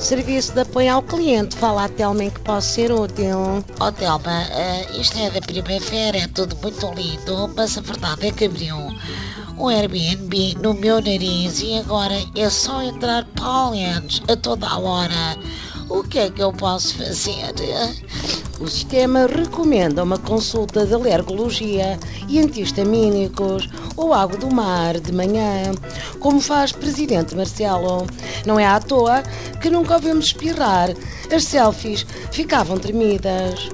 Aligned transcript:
Serviço 0.00 0.54
de 0.54 0.62
apoio 0.62 0.94
ao 0.94 1.02
cliente. 1.02 1.54
Fala 1.56 1.84
a 1.84 1.88
Telma 1.88 2.24
que 2.30 2.40
posso 2.40 2.68
ser 2.68 2.90
útil. 2.90 3.62
Ó 3.78 3.92
Telma, 3.92 4.44
uh, 4.44 5.00
isto 5.00 5.18
é 5.18 5.30
da 5.30 5.40
primavera, 5.40 6.16
é 6.16 6.26
tudo 6.26 6.56
muito 6.62 6.90
lindo, 6.94 7.52
mas 7.54 7.76
a 7.76 7.82
verdade 7.82 8.26
é 8.26 8.32
que 8.32 8.46
abriu 8.46 8.76
um 9.58 9.68
Airbnb 9.68 10.56
no 10.62 10.72
meu 10.72 10.96
nariz 11.02 11.60
e 11.60 11.78
agora 11.78 12.14
é 12.34 12.48
só 12.48 12.82
entrar 12.82 13.26
pólenes 13.36 14.22
a 14.26 14.34
toda 14.36 14.66
a 14.66 14.78
hora. 14.78 15.36
O 15.90 16.04
que 16.04 16.20
é 16.20 16.30
que 16.30 16.40
eu 16.40 16.52
posso 16.52 16.96
fazer? 16.96 17.52
O 18.60 18.68
sistema 18.68 19.26
recomenda 19.26 20.04
uma 20.04 20.16
consulta 20.18 20.86
de 20.86 20.94
alergologia 20.94 21.98
e 22.28 22.38
antihistamínicos 22.38 23.68
ou 23.96 24.14
água 24.14 24.38
do 24.38 24.54
mar 24.54 25.00
de 25.00 25.12
manhã, 25.12 25.72
como 26.20 26.40
faz 26.40 26.70
Presidente 26.70 27.34
Marcelo. 27.34 28.06
Não 28.46 28.58
é 28.58 28.66
à 28.66 28.78
toa 28.78 29.22
que 29.60 29.68
nunca 29.68 29.94
ouvimos 29.94 30.26
espirrar. 30.26 30.90
As 31.34 31.44
selfies 31.44 32.06
ficavam 32.30 32.78
tremidas. 32.78 33.68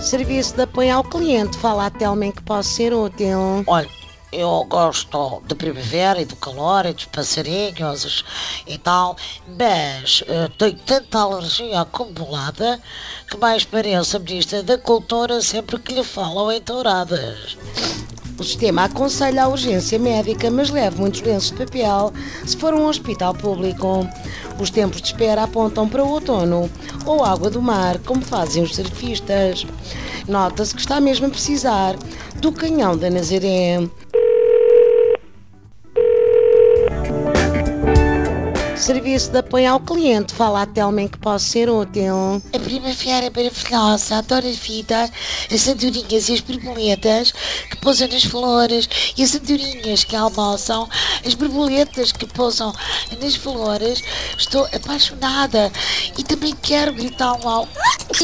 Serviço 0.00 0.56
de 0.56 0.62
apoio 0.62 0.96
ao 0.96 1.04
cliente. 1.04 1.56
Fala 1.58 1.86
a 1.86 1.90
Telma 1.90 2.26
em 2.26 2.32
que 2.32 2.42
posso 2.42 2.70
ser 2.70 2.92
útil. 2.92 3.62
Olha, 3.68 3.99
eu 4.32 4.64
gosto 4.68 5.42
de 5.46 5.54
primavera 5.56 6.20
e 6.20 6.24
do 6.24 6.36
calor 6.36 6.86
e 6.86 6.92
dos 6.92 7.06
passarinhos 7.06 8.24
e 8.66 8.78
tal, 8.78 9.16
mas 9.58 10.22
uh, 10.22 10.48
tenho 10.56 10.78
tanta 10.86 11.18
alergia 11.18 11.80
acumulada 11.80 12.80
que 13.28 13.36
mais 13.36 13.64
parece 13.64 14.16
a 14.16 14.20
Ministra 14.20 14.62
da 14.62 14.78
Cultura 14.78 15.40
sempre 15.42 15.78
que 15.80 15.94
lhe 15.94 16.04
falam 16.04 16.52
em 16.52 16.60
touradas. 16.60 17.56
O 18.38 18.44
sistema 18.44 18.84
aconselha 18.84 19.44
a 19.44 19.48
urgência 19.48 19.98
médica, 19.98 20.50
mas 20.50 20.70
leve 20.70 20.98
muitos 20.98 21.20
lenços 21.20 21.50
de 21.50 21.58
papel 21.58 22.12
se 22.46 22.56
for 22.56 22.72
um 22.72 22.86
hospital 22.86 23.34
público. 23.34 24.08
Os 24.58 24.70
tempos 24.70 25.02
de 25.02 25.08
espera 25.08 25.42
apontam 25.42 25.88
para 25.88 26.02
o 26.02 26.08
outono 26.08 26.70
ou 27.04 27.24
água 27.24 27.50
do 27.50 27.60
mar, 27.60 27.98
como 27.98 28.22
fazem 28.22 28.62
os 28.62 28.74
surfistas. 28.74 29.66
Nota-se 30.26 30.74
que 30.74 30.80
está 30.80 31.00
mesmo 31.00 31.26
a 31.26 31.30
precisar 31.30 31.96
do 32.36 32.50
canhão 32.50 32.96
da 32.96 33.10
Nazaré. 33.10 33.78
Serviço 38.80 39.30
de 39.30 39.38
apoio 39.38 39.72
ao 39.72 39.78
cliente. 39.78 40.32
Fala 40.32 40.62
a 40.62 40.66
Telma 40.66 41.02
em 41.02 41.08
que 41.08 41.18
posso 41.18 41.44
ser 41.44 41.68
útil. 41.68 42.42
A 42.50 42.58
primavera 42.58 43.26
é 43.26 43.30
maravilhosa, 43.30 44.16
adoro 44.16 44.48
a 44.48 44.52
vida, 44.52 45.10
as 45.52 45.68
andorinhas 45.68 46.30
e 46.30 46.32
as 46.32 46.40
borboletas 46.40 47.32
que 47.70 47.76
pousam 47.76 48.08
nas 48.08 48.24
flores 48.24 48.88
e 49.18 49.22
as 49.22 49.34
andorinhas 49.34 50.02
que 50.02 50.16
almoçam, 50.16 50.88
as 51.26 51.34
borboletas 51.34 52.10
que 52.10 52.24
pousam 52.24 52.72
nas 53.20 53.36
flores. 53.36 54.02
Estou 54.38 54.66
apaixonada 54.74 55.70
e 56.16 56.24
também 56.24 56.56
quero 56.62 56.94
gritar 56.94 57.36
ao 57.44 57.68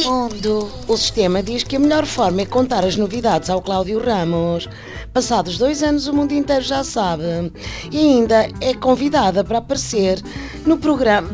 mundo. 0.05 0.71
O 0.89 0.97
sistema 0.97 1.43
diz 1.43 1.63
que 1.63 1.77
a 1.77 1.79
melhor 1.79 2.07
forma 2.07 2.43
é 2.43 2.47
contar 2.47 2.85
as 2.85 2.97
novidades 2.97 3.51
ao 3.51 3.63
Cláudio 3.63 4.03
Ramos. 4.05 4.69
Passados 5.13 5.59
dois 5.59 5.83
anos, 5.83 6.07
o 6.07 6.15
mundo 6.15 6.33
inteiro 6.33 6.63
já 6.63 6.85
sabe. 6.85 7.53
E 7.91 7.99
ainda 7.99 8.49
é 8.61 8.75
convidada 8.75 9.43
para 9.45 9.59
aparecer 9.59 10.23
no 10.65 10.79
programa. 10.79 11.29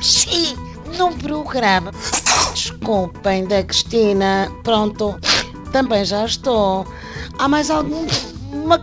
Sim, 0.00 0.54
no 0.96 1.14
programa. 1.16 1.90
Desculpem, 2.54 3.46
da 3.46 3.62
Cristina. 3.62 4.50
Pronto, 4.62 5.18
também 5.72 6.04
já 6.04 6.24
estou. 6.24 6.86
Há 7.38 7.48
mais 7.48 7.70
alguma 7.70 8.80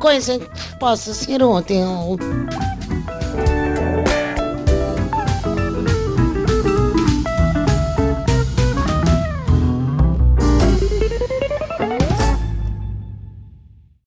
coisa 0.00 0.38
que 0.38 0.78
possa 0.78 1.14
ser 1.14 1.42
útil? 1.42 2.18